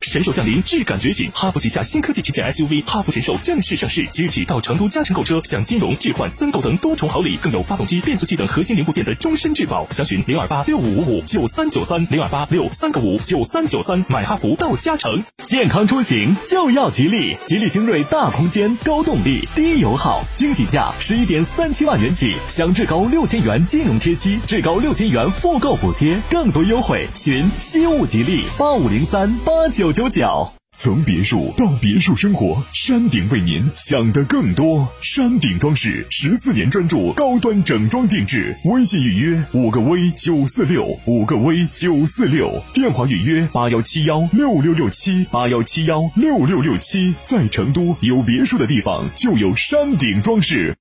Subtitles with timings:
[0.00, 1.30] 神兽降临，质感觉醒。
[1.34, 9.86] 哈弗旗下新科技旗舰 SUV 哈弗神兽正式上市，即日起到成都嘉诚购车，享金融、置换、增购等多重好礼，更有发动机、变速器等核心零部件的终身质保。
[9.90, 15.22] 详询零二八六五五五九三九三零二八六三个五九三九三，买哈弗到嘉诚。
[15.44, 29.89] 健康出行就要吉利，吉利星瑞大空间、高动力、低油耗，惊喜价十一点三七万元起，享至高六千元金融贴息，至高六千元复购补贴，更多优惠，询西物吉利八五零三八九。
[29.92, 34.88] 九九，从别墅到别墅生活，山顶为您想的更多。
[35.00, 47.14] 山顶装饰十四年专注高端整装定制，微信预约五个 V 九四六五个 V 九四六，电话预约八幺七幺六六六七八幺七幺六六六七。
[47.24, 50.76] 在成都有别墅的地方就有山顶装饰。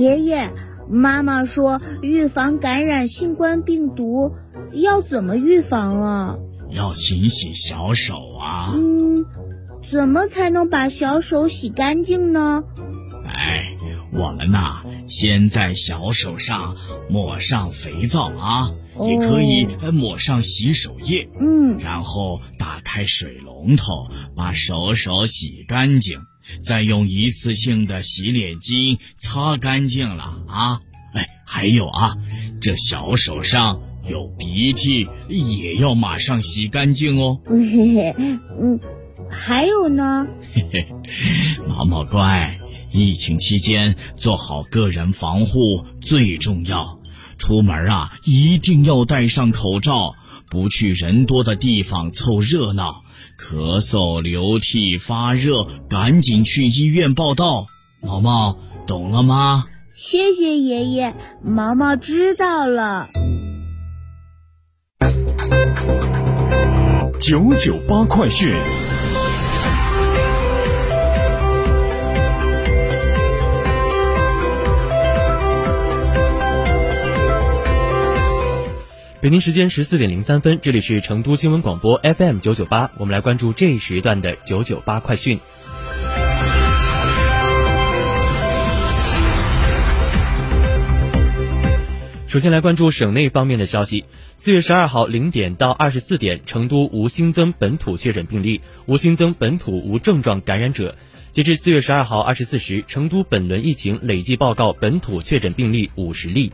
[0.00, 0.50] 爷爷，
[0.88, 4.34] 妈妈说预防感染新冠病毒
[4.72, 6.36] 要怎么预防啊？
[6.72, 8.72] 要勤洗小手啊！
[8.74, 9.24] 嗯，
[9.90, 12.62] 怎么才能把小手洗干净呢？
[13.26, 13.76] 哎，
[14.12, 16.76] 我们呐，先在小手上
[17.08, 21.28] 抹上肥皂啊，也可以抹上洗手液。
[21.40, 26.20] 嗯，然后打开水龙头，把手手洗干净，
[26.64, 30.80] 再用一次性的洗脸巾擦干净了啊！
[31.14, 32.16] 哎，还有啊，
[32.60, 33.80] 这小手上。
[34.10, 37.38] 有鼻涕也要马上洗干净哦。
[37.48, 38.80] 嗯，
[39.30, 40.26] 还有呢？
[40.52, 40.86] 嘿嘿，
[41.68, 42.58] 毛毛乖，
[42.92, 46.98] 疫情期间做好个人防护最重要。
[47.38, 50.14] 出门啊，一定要戴上口罩，
[50.50, 53.02] 不去人多的地方凑热闹。
[53.38, 57.66] 咳嗽、流涕、发热，赶紧去医院报道。
[58.02, 59.64] 毛毛，懂了吗？
[59.96, 63.08] 谢谢爷爷，毛毛知道了。
[67.20, 68.50] 九九八快讯。
[79.20, 85.40] 北京时间十四点零三分，这里是成都新闻广播 FM 九九八，我们来关注这一时段的九九八快讯。
[92.30, 94.04] 首先来关注省内方面的消息。
[94.36, 100.94] 四月十二号零点到二十四点，成都无新增本土确诊病例，无新增本土无症状感染者。
[101.32, 106.52] 截至四月十二号二十四时，成都本轮疫情累计报告本土确诊病例五十例。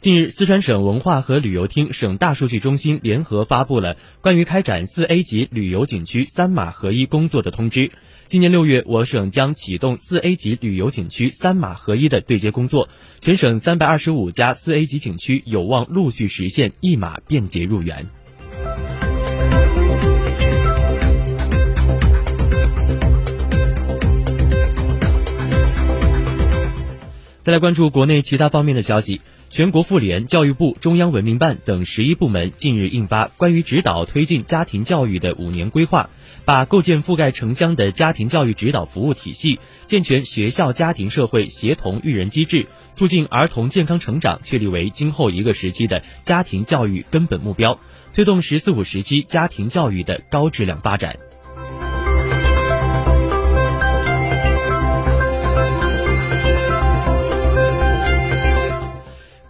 [0.00, 7.90] 近日，四川省文化和旅游厅、省大数据中心联合发布了关于开展四 A 级旅游景区三码合一工作的通知。
[8.28, 12.88] 今年六月，我省将启动四 A 级旅游景区三码合一的对接工作，
[13.20, 18.08] 全省三百二十五家四 A 级景区有望陆续实现一码便捷入园。
[27.48, 29.22] 再来关注国内其他方面的消息。
[29.48, 36.10] 全国妇联、教育部、中央文明办等十一部门近日印发关于指导推进家庭教育的五年规划，
[36.44, 47.80] 把构建覆盖城乡的家庭教育指导服务体系，健全学校家庭社会协同育人机制，促进儿童健康成长，确立为今后一个时期的家庭教育根本目标，
[48.12, 51.16] 推动“十四五”时期家庭教育的高质量发展。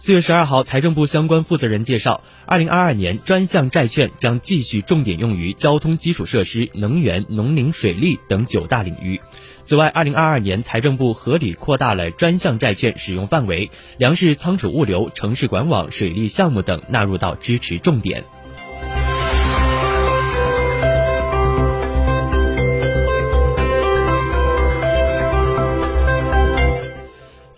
[0.09, 9.21] 四月十二号，财政部相关负责人介绍，二零二二年专项债券将继续重点用于交通基础设施、能源、农林水利等九大领域。
[9.61, 13.69] 此外，二零二二年财政部合理扩大了专项债券使用范围，
[13.99, 18.23] 粮食仓储物流、城市管网、水利项目等纳入到支持重点。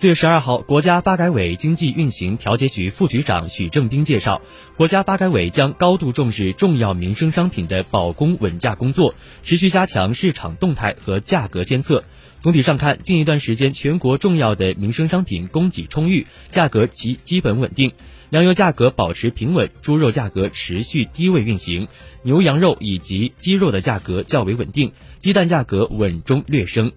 [0.01, 4.42] 四月十二号，国家发改委经济运行调节局副局长许正兵介绍，
[4.75, 9.13] 国家发改委将高度重视重要民生商品的保供稳价工作，
[9.44, 12.03] 持续加强市场动态和价格监测。
[12.39, 17.92] 总体上看，近一段时间全国重要的民生商品供给充裕，价格基基本稳定，
[18.31, 21.88] 粮油价格保持平稳，猪肉价格持续低位运行，
[22.24, 26.92] 牛羊肉以及鸡肉的价格较为稳定，鸡蛋价格稳中略升。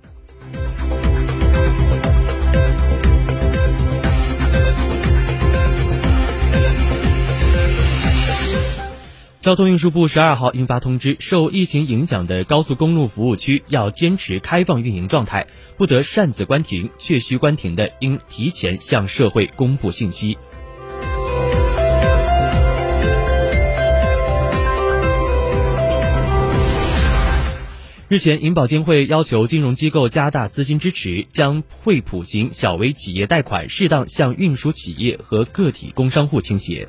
[9.45, 15.47] 交通运输部十二号印发通知，受疫情影响的高速公路服务区要坚持开放运营状态，
[15.77, 20.39] 不得擅自关停，确需关停的应提前向社会公布信息。
[28.09, 36.89] 日前，银保监会要求金融机构加大资金支持，将惠普型小微企业贷款适当向运输企业和个体工商户倾斜。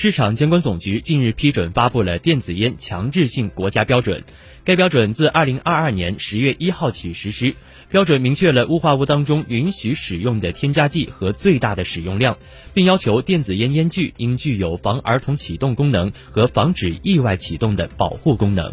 [0.00, 4.22] 市场监管总局近日批准发布了电子烟强制性国家标准，
[4.62, 7.56] 该标准自二零二二年十月一号起实施。
[7.88, 12.38] 标准明确了雾化物当中允许使用的添加剂和最大的使用量，
[12.74, 18.72] 并要求电子烟烟具应具有防儿童启动功能和防止意外启动的保护功能。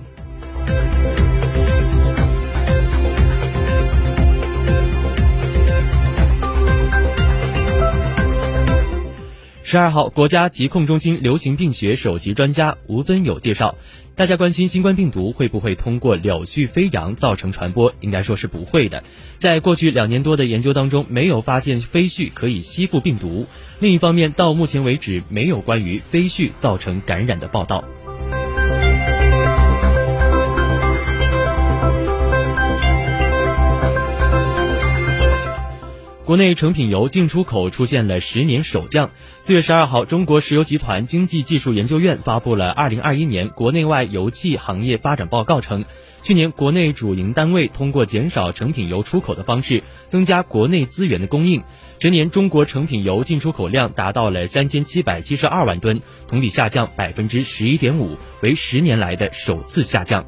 [9.76, 13.76] 十二号，国家疾控中心流行病学首席专家吴尊友介绍，
[14.16, 19.04] 大家关心新冠病毒会不会通过柳絮飞扬造成传播，应该说是不会的。
[19.38, 23.48] 在过去两年多的研究当中，没有发现飞絮可以吸附病毒。
[23.82, 27.84] 另一方面，到目前为止，没有关于飞絮造成感染的报道。
[36.26, 39.12] 国内成品油进出口出现了十年首降。
[39.38, 45.86] 四月十二号，中国石油集团经济技术研究院发布了二零二一年国内外油气行业发展报告，称，
[46.24, 51.62] 去年国内主营单位通过减少成品油出口的方式，增加国内资源的供应。
[52.00, 60.26] 全年中国成品油进出口量达到了三千七百七十二万吨，同比下降百分之十一点五，为十年来的首次下降。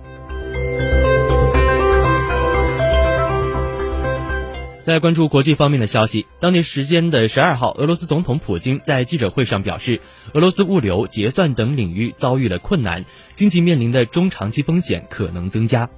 [4.88, 10.00] 再关注国际方面的消息，当地时间的十二号，俄罗斯总统普京在记者会上表示，
[10.34, 13.04] 俄罗斯物流、结算等领域遭遇了困难，
[13.34, 15.90] 经济面临的中长期风险可能增加。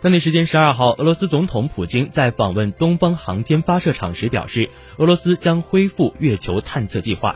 [0.00, 7.34] 当地时间十二号，俄罗斯总统普京在访问东方航天发射场时表示，俄罗斯将恢复月球探测计划。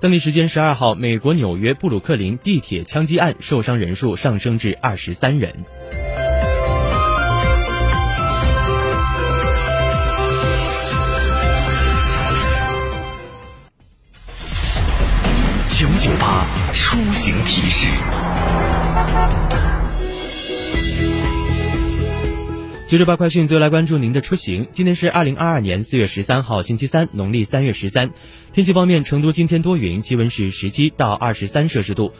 [0.00, 5.54] 当地时间十二号，美国纽约布鲁克林地铁枪击案受伤人数上升至二十三人。
[15.68, 17.86] 九九八出行提示。
[22.90, 24.66] 随着八快讯，最后来关注您的出行。
[24.72, 28.10] 今天是二零二二年四月十三号，星期三，农历三月十三。
[28.52, 32.12] 天气方面，成都今天多云，气温是十七到二十三摄氏度。